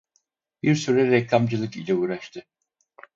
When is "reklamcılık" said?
1.11-1.75